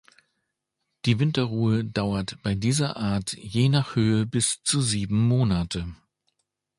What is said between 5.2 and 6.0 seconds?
Monate.